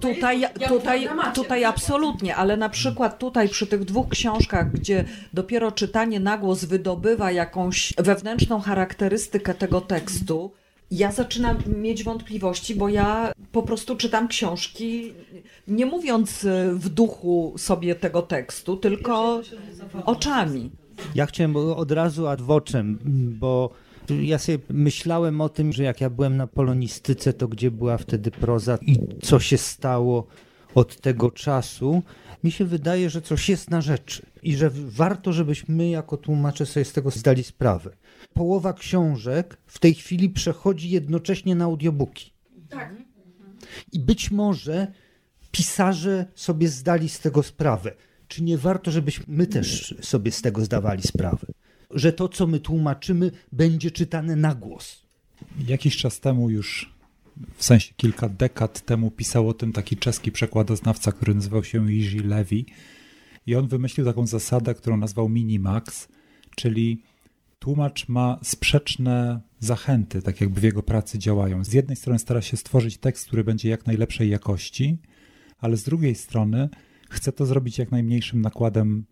Tutaj, 0.00 0.44
tutaj, 0.68 1.08
tutaj 1.34 1.64
absolutnie, 1.64 2.36
ale 2.36 2.56
na 2.56 2.68
przykład 2.68 3.18
tutaj 3.18 3.48
przy 3.48 3.66
tych 3.66 3.84
dwóch 3.84 4.08
książkach, 4.08 4.72
gdzie 4.72 5.04
dopiero 5.32 5.72
czytanie 5.72 6.20
na 6.20 6.38
głos 6.38 6.64
wydobywa 6.64 7.30
jakąś 7.32 7.94
wewnętrzną 7.98 8.60
charakterystykę 8.60 9.54
tego 9.54 9.80
tekstu, 9.80 10.52
ja 10.90 11.12
zaczynam 11.12 11.56
mieć 11.76 12.04
wątpliwości, 12.04 12.74
bo 12.74 12.88
ja 12.88 13.32
po 13.52 13.62
prostu 13.62 13.96
czytam 13.96 14.28
książki, 14.28 15.12
nie 15.68 15.86
mówiąc 15.86 16.46
w 16.74 16.88
duchu 16.88 17.54
sobie 17.56 17.94
tego 17.94 18.22
tekstu, 18.22 18.76
tylko 18.76 19.40
oczami. 20.04 20.70
Ja 21.14 21.26
chciałem 21.26 21.56
od 21.56 21.92
razu 21.92 22.26
ad 22.26 22.42
vocem, 22.42 22.98
bo 23.38 23.70
ja 24.22 24.38
sobie 24.38 24.58
myślałem 24.68 25.40
o 25.40 25.48
tym, 25.48 25.72
że 25.72 25.82
jak 25.82 26.00
ja 26.00 26.10
byłem 26.10 26.36
na 26.36 26.46
polonistyce, 26.46 27.32
to 27.32 27.48
gdzie 27.48 27.70
była 27.70 27.98
wtedy 27.98 28.30
proza 28.30 28.78
i 28.82 28.98
co 29.22 29.40
się 29.40 29.58
stało 29.58 30.26
od 30.74 31.00
tego 31.00 31.30
czasu. 31.30 32.02
Mi 32.44 32.52
się 32.52 32.64
wydaje, 32.64 33.10
że 33.10 33.22
coś 33.22 33.48
jest 33.48 33.70
na 33.70 33.80
rzeczy 33.80 34.26
i 34.42 34.56
że 34.56 34.70
warto, 34.74 35.32
żebyśmy 35.32 35.88
jako 35.88 36.16
tłumacze 36.16 36.66
sobie 36.66 36.84
z 36.84 36.92
tego 36.92 37.10
zdali 37.10 37.44
sprawę. 37.44 37.90
Połowa 38.34 38.72
książek 38.72 39.56
w 39.66 39.78
tej 39.78 39.94
chwili 39.94 40.30
przechodzi 40.30 40.90
jednocześnie 40.90 41.54
na 41.54 41.64
audiobooki. 41.64 42.32
Tak. 42.68 42.94
I 43.92 44.00
być 44.00 44.30
może 44.30 44.86
pisarze 45.50 46.26
sobie 46.34 46.68
zdali 46.68 47.08
z 47.08 47.20
tego 47.20 47.42
sprawę. 47.42 47.92
Czy 48.28 48.42
nie 48.42 48.58
warto, 48.58 48.90
żebyśmy 48.90 49.46
też 49.46 49.94
sobie 50.00 50.32
z 50.32 50.42
tego 50.42 50.64
zdawali 50.64 51.02
sprawę? 51.02 51.46
Że 51.90 52.12
to, 52.12 52.28
co 52.28 52.46
my 52.46 52.60
tłumaczymy, 52.60 53.30
będzie 53.52 53.90
czytane 53.90 54.36
na 54.36 54.54
głos. 54.54 55.02
Jakiś 55.66 55.96
czas 55.96 56.20
temu 56.20 56.50
już, 56.50 56.93
w 57.56 57.64
sensie 57.64 57.94
kilka 57.96 58.28
dekad 58.28 58.80
temu, 58.80 59.10
pisał 59.10 59.48
o 59.48 59.54
tym 59.54 59.72
taki 59.72 59.96
czeski 59.96 60.32
przekładoznawca, 60.32 61.12
który 61.12 61.34
nazywał 61.34 61.64
się 61.64 61.90
Jiří 61.90 62.18
Levi. 62.18 62.66
I 63.46 63.54
on 63.56 63.68
wymyślił 63.68 64.06
taką 64.06 64.26
zasadę, 64.26 64.74
którą 64.74 64.96
nazwał 64.96 65.28
minimax, 65.28 66.08
czyli 66.56 67.02
tłumacz 67.58 68.08
ma 68.08 68.38
sprzeczne 68.42 69.40
zachęty, 69.58 70.22
tak 70.22 70.40
jakby 70.40 70.60
w 70.60 70.64
jego 70.64 70.82
pracy 70.82 71.18
działają. 71.18 71.64
Z 71.64 71.72
jednej 71.72 71.96
strony 71.96 72.18
stara 72.18 72.42
się 72.42 72.56
stworzyć 72.56 72.98
tekst, 72.98 73.26
który 73.26 73.44
będzie 73.44 73.68
jak 73.68 73.86
najlepszej 73.86 74.30
jakości, 74.30 74.98
ale 75.58 75.76
z 75.76 75.82
drugiej 75.82 76.14
strony 76.14 76.68
chce 77.10 77.32
to 77.32 77.46
zrobić 77.46 77.78
jak 77.78 77.90
najmniejszym 77.90 78.40
nakładem 78.40 79.04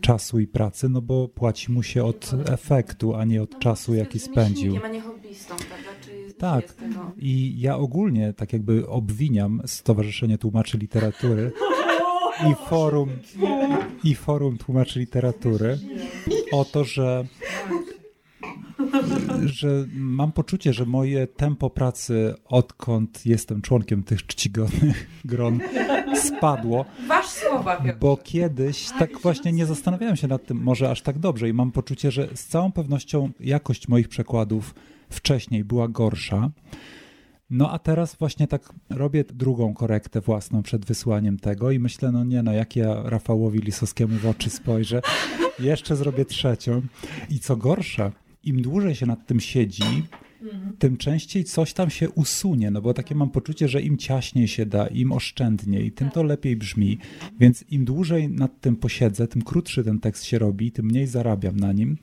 czasu 0.00 0.40
i 0.40 0.46
pracy, 0.46 0.88
no 0.88 1.02
bo 1.02 1.28
płaci 1.28 1.72
mu 1.72 1.82
się 1.82 2.04
od 2.04 2.30
efektu, 2.44 3.14
a 3.14 3.24
nie 3.24 3.42
od 3.42 3.58
czasu, 3.58 3.94
jaki 3.94 4.18
spędził. 4.18 4.80
a 4.84 4.88
nie 4.88 5.00
hobbystą, 5.00 5.56
prawda? 5.56 5.87
Tak. 6.38 6.74
I 7.16 7.60
ja 7.60 7.76
ogólnie 7.76 8.32
tak 8.32 8.52
jakby 8.52 8.88
obwiniam 8.88 9.62
Stowarzyszenie 9.66 10.38
Tłumaczy 10.38 10.78
Literatury 10.78 11.52
i 12.50 12.68
forum, 12.68 13.08
i 14.04 14.14
forum 14.14 14.58
Tłumaczy 14.58 15.00
Literatury 15.00 15.78
o 16.52 16.64
to, 16.64 16.84
że 16.84 17.24
że 19.44 19.86
mam 19.94 20.32
poczucie, 20.32 20.72
że 20.72 20.86
moje 20.86 21.26
tempo 21.26 21.70
pracy, 21.70 22.34
odkąd 22.44 23.26
jestem 23.26 23.62
członkiem 23.62 24.02
tych 24.02 24.26
czcigodnych 24.26 25.06
gron, 25.24 25.60
spadło. 26.14 26.84
Wasz 27.08 27.26
słowa, 27.26 27.76
Piotr. 27.76 27.98
Bo 27.98 28.16
kiedyś 28.16 28.90
tak 28.98 29.20
właśnie 29.20 29.52
nie 29.52 29.66
zastanawiałem 29.66 30.16
się 30.16 30.28
nad 30.28 30.46
tym, 30.46 30.62
może 30.62 30.90
aż 30.90 31.02
tak 31.02 31.18
dobrze, 31.18 31.48
i 31.48 31.52
mam 31.52 31.72
poczucie, 31.72 32.10
że 32.10 32.28
z 32.34 32.46
całą 32.46 32.72
pewnością 32.72 33.30
jakość 33.40 33.88
moich 33.88 34.08
przekładów 34.08 34.74
wcześniej 35.10 35.64
była 35.64 35.88
gorsza. 35.88 36.50
No 37.50 37.70
a 37.72 37.78
teraz 37.78 38.14
właśnie 38.14 38.48
tak 38.48 38.72
robię 38.90 39.24
drugą 39.24 39.74
korektę 39.74 40.20
własną 40.20 40.62
przed 40.62 40.86
wysłaniem 40.86 41.38
tego 41.38 41.70
i 41.70 41.78
myślę, 41.78 42.12
no 42.12 42.24
nie 42.24 42.42
no, 42.42 42.52
jak 42.52 42.76
ja 42.76 43.02
Rafałowi 43.02 43.58
Lisowskiemu 43.58 44.18
w 44.18 44.26
oczy 44.26 44.50
spojrzę, 44.50 45.00
jeszcze 45.58 45.96
zrobię 45.96 46.24
trzecią. 46.24 46.82
I 47.30 47.40
co 47.40 47.56
gorsza, 47.56 48.12
im 48.44 48.62
dłużej 48.62 48.94
się 48.94 49.06
nad 49.06 49.26
tym 49.26 49.40
siedzi, 49.40 50.06
tym 50.78 50.96
częściej 50.96 51.44
coś 51.44 51.72
tam 51.72 51.90
się 51.90 52.10
usunie, 52.10 52.70
no 52.70 52.82
bo 52.82 52.94
takie 52.94 53.14
mam 53.14 53.30
poczucie, 53.30 53.68
że 53.68 53.82
im 53.82 53.98
ciaśniej 53.98 54.48
się 54.48 54.66
da, 54.66 54.86
im 54.86 55.12
oszczędniej, 55.12 55.92
tym 55.92 56.10
to 56.10 56.22
lepiej 56.22 56.56
brzmi, 56.56 56.98
więc 57.40 57.64
im 57.70 57.84
dłużej 57.84 58.28
nad 58.28 58.60
tym 58.60 58.76
posiedzę, 58.76 59.28
tym 59.28 59.42
krótszy 59.42 59.84
ten 59.84 60.00
tekst 60.00 60.24
się 60.24 60.38
robi, 60.38 60.72
tym 60.72 60.86
mniej 60.86 61.06
zarabiam 61.06 61.56
na 61.56 61.72
nim. 61.72 61.96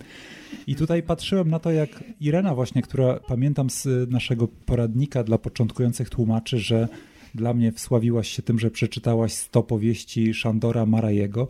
I 0.68 0.75
tutaj 0.75 1.04
patrzyłem 1.04 1.50
na 1.50 1.60
to, 1.60 1.72
jak 1.72 2.04
Irena 2.22 2.56
właśnie, 2.56 2.82
która 2.82 3.20
pamiętam 3.27 3.70
z 3.70 4.12
naszego 4.12 4.48
poradnika 4.48 5.24
dla 5.24 5.38
początkujących 5.38 6.10
tłumaczy, 6.10 6.58
że 6.58 6.88
dla 7.36 7.54
mnie 7.54 7.72
wsławiłaś 7.72 8.27
się 8.27 8.42
tym, 8.42 8.60
że 8.60 8.72
przeczytałaś 8.72 9.34
100 9.34 9.63
powieści 9.63 10.34
Szandora 10.34 10.86
Marajego 10.86 11.48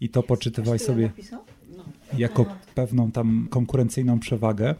i 0.00 0.08
to 0.08 0.22
poczytywałaś 0.22 0.80
sobie 0.80 1.10
jako 2.18 2.46
pewną 2.74 3.10
tam 3.10 3.46
konkurencyjną 3.50 4.18
przewagę. 4.18 4.74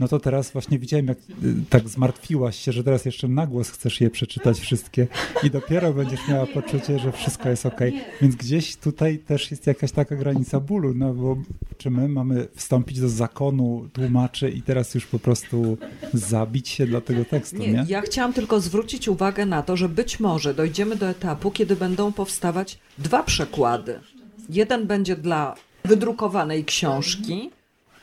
No 0.00 0.08
to 0.08 0.20
teraz 0.20 0.50
właśnie 0.50 0.78
widziałem, 0.78 1.06
jak 1.06 1.18
y, 1.18 1.22
tak 1.70 1.88
zmartwiłaś 1.88 2.58
się, 2.58 2.72
że 2.72 2.84
teraz 2.84 3.04
jeszcze 3.04 3.28
na 3.28 3.46
głos 3.46 3.70
chcesz 3.70 4.00
je 4.00 4.10
przeczytać 4.10 4.60
wszystkie 4.60 5.06
i 5.42 5.50
dopiero 5.50 5.92
będziesz 5.92 6.28
miała 6.28 6.46
poczucie, 6.46 6.98
że 6.98 7.12
wszystko 7.12 7.48
jest 7.48 7.66
ok. 7.66 7.80
Więc 8.22 8.34
gdzieś 8.34 8.76
tutaj 8.76 9.18
też 9.18 9.50
jest 9.50 9.66
jakaś 9.66 9.92
taka 9.92 10.16
granica 10.16 10.60
bólu, 10.60 10.94
no 10.94 11.14
bo 11.14 11.36
czy 11.78 11.90
my 11.90 12.08
mamy 12.08 12.48
wstąpić 12.54 13.00
do 13.00 13.08
zakonu 13.08 13.88
tłumaczy 13.92 14.50
i 14.50 14.62
teraz 14.62 14.94
już 14.94 15.06
po 15.06 15.18
prostu 15.18 15.78
zabić 16.14 16.68
się 16.68 16.86
dla 16.86 17.00
tego 17.00 17.24
tekstu, 17.24 17.56
nie? 17.56 17.72
nie? 17.72 17.84
Ja 17.88 18.00
chciałam 18.00 18.32
tylko 18.32 18.60
zwrócić 18.60 19.08
uwagę 19.08 19.46
na 19.46 19.62
to, 19.62 19.76
że 19.76 19.88
być 19.88 20.20
może 20.20 20.54
dojdziemy 20.54 20.96
do 20.96 21.08
etapu, 21.08 21.50
kiedy 21.50 21.76
będą 21.76 22.12
powstawać 22.12 22.78
dwa 22.98 23.22
przekłady. 23.22 24.00
Jeden 24.48 24.86
będzie 24.86 25.16
dla 25.16 25.54
wydrukowanej 25.84 26.64
książki, 26.64 27.50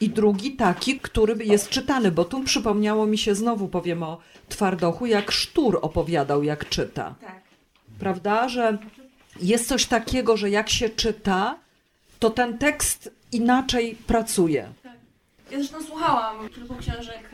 i 0.01 0.09
drugi 0.09 0.51
taki, 0.51 0.99
który 0.99 1.45
jest 1.45 1.69
czytany, 1.69 2.11
bo 2.11 2.25
tu 2.25 2.43
przypomniało 2.43 3.05
mi 3.05 3.17
się, 3.17 3.35
znowu 3.35 3.67
powiem 3.67 4.03
o 4.03 4.17
Twardochu, 4.49 5.05
jak 5.05 5.31
Sztur 5.31 5.79
opowiadał, 5.81 6.43
jak 6.43 6.69
czyta. 6.69 7.15
Tak. 7.21 7.41
Prawda, 7.99 8.49
że 8.49 8.77
jest 9.41 9.67
coś 9.67 9.85
takiego, 9.85 10.37
że 10.37 10.49
jak 10.49 10.69
się 10.69 10.89
czyta, 10.89 11.55
to 12.19 12.29
ten 12.29 12.57
tekst 12.57 13.11
inaczej 13.31 13.95
pracuje. 14.07 14.69
Tak. 14.83 14.93
Ja 15.51 15.57
zresztą 15.57 15.83
słuchałam 15.83 16.49
kilku 16.49 16.75
książek. 16.75 17.29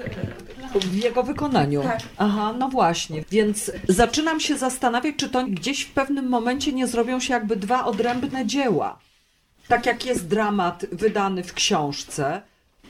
E, 0.75 0.79
w 0.79 0.95
jego 0.95 1.23
wykonaniu. 1.23 1.83
Tak. 1.83 1.99
Aha, 2.17 2.53
no 2.59 2.69
właśnie. 2.69 3.23
Więc 3.31 3.71
zaczynam 3.89 4.39
się 4.39 4.57
zastanawiać, 4.57 5.15
czy 5.15 5.29
to 5.29 5.45
gdzieś 5.45 5.81
w 5.81 5.91
pewnym 5.91 6.27
momencie 6.29 6.73
nie 6.73 6.87
zrobią 6.87 7.19
się 7.19 7.33
jakby 7.33 7.55
dwa 7.55 7.85
odrębne 7.85 8.45
dzieła. 8.45 8.99
Tak 9.67 9.85
jak 9.85 10.05
jest 10.05 10.27
dramat 10.27 10.85
wydany 10.91 11.43
w 11.43 11.53
książce, 11.53 12.41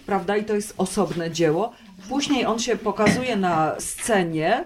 prawda? 0.05 0.37
I 0.37 0.45
to 0.45 0.55
jest 0.55 0.73
osobne 0.77 1.31
dzieło. 1.31 1.71
Później 2.09 2.45
on 2.45 2.59
się 2.59 2.75
pokazuje 2.75 3.35
na 3.35 3.75
scenie 3.79 4.65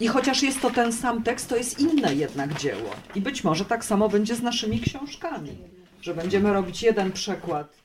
i 0.00 0.08
chociaż 0.08 0.42
jest 0.42 0.60
to 0.60 0.70
ten 0.70 0.92
sam 0.92 1.22
tekst, 1.22 1.48
to 1.48 1.56
jest 1.56 1.80
inne 1.80 2.14
jednak 2.14 2.60
dzieło. 2.60 2.90
I 3.14 3.20
być 3.20 3.44
może 3.44 3.64
tak 3.64 3.84
samo 3.84 4.08
będzie 4.08 4.36
z 4.36 4.42
naszymi 4.42 4.80
książkami, 4.80 5.50
że 6.02 6.14
będziemy 6.14 6.52
robić 6.52 6.82
jeden 6.82 7.12
przekład 7.12 7.76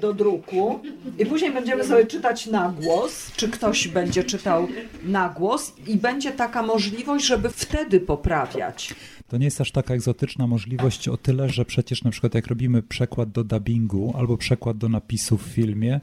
do 0.00 0.12
druku 0.14 0.80
i 1.18 1.26
później 1.26 1.52
będziemy 1.52 1.84
sobie 1.84 2.06
czytać 2.06 2.46
na 2.46 2.74
głos, 2.80 3.32
czy 3.36 3.48
ktoś 3.48 3.88
będzie 3.88 4.24
czytał 4.24 4.68
na 5.04 5.28
głos 5.28 5.72
i 5.86 5.96
będzie 5.96 6.32
taka 6.32 6.62
możliwość, 6.62 7.26
żeby 7.26 7.48
wtedy 7.48 8.00
poprawiać. 8.00 8.94
To 9.28 9.36
nie 9.36 9.44
jest 9.44 9.60
aż 9.60 9.72
taka 9.72 9.94
egzotyczna 9.94 10.46
możliwość 10.46 11.08
o 11.08 11.16
tyle, 11.16 11.48
że 11.48 11.64
przecież 11.64 12.04
na 12.04 12.10
przykład 12.10 12.34
jak 12.34 12.46
robimy 12.46 12.82
przekład 12.82 13.30
do 13.30 13.44
dubbingu 13.44 14.14
albo 14.18 14.36
przekład 14.36 14.78
do 14.78 14.88
napisu 14.88 15.38
w 15.38 15.42
filmie, 15.42 16.00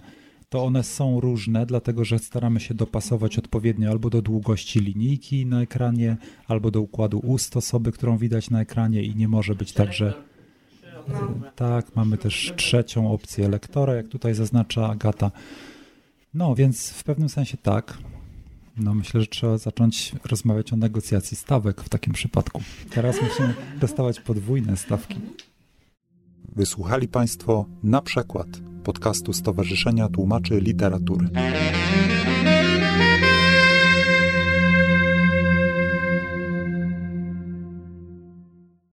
to 0.50 0.65
one 0.65 0.84
są 0.84 1.20
różne, 1.20 1.65
dlatego 1.65 2.06
że 2.06 2.20
staramy 2.20 2.60
się 2.60 2.74
dopasować 2.74 3.38
odpowiednio 3.38 3.91
albo 3.91 4.10
do 4.10 4.22
długości 4.22 4.79
linijki 4.79 5.46
na 5.46 5.62
ekranie, 5.62 6.18
albo 6.48 6.72
do 6.72 6.82
układu 6.82 7.20
ust 7.20 7.58
osoby, 7.58 7.91
którą 7.91 8.18
widać 8.18 8.50
na 8.50 8.62
ekranie 8.62 9.03
i 9.03 9.15
nie 9.15 9.27
może 9.27 9.56
być 9.56 9.74
tak, 9.74 9.94
że 9.94 10.13
tak, 11.56 11.96
mamy 11.96 12.18
też 12.18 12.53
trzecią 12.56 13.12
opcję 13.12 13.50
lektora, 13.50 13.96
jak 13.96 14.08
tutaj 14.08 14.34
zaznacza 14.34 14.89
Agata. 14.89 15.32
No, 16.34 16.56
więc 16.56 16.89
w 16.89 17.03
pewnym 17.03 17.29
sensie 17.29 17.58
tak. 17.58 17.98
No, 18.77 18.94
myślę, 18.94 19.22
że 19.22 19.27
trzeba 19.27 19.58
zacząć 19.58 20.15
rozmawiać 20.25 20.74
o 20.74 20.75
negocjacji 20.75 21.38
stawek 21.38 21.82
w 21.82 21.89
takim 21.89 22.13
przypadku. 22.13 22.62
Teraz 22.89 23.22
musimy 23.22 23.53
dostawać 23.79 24.20
podwójne 24.20 24.77
stawki. 24.77 25.15
Wysłuchali 26.56 27.08
Państwo 27.08 27.65
na 27.84 28.01
przykład 28.01 28.68
podcastu 28.83 29.33
Stowarzyszenia 29.33 30.09
Tłumaczy 30.09 30.59
Literatury. 30.59 31.27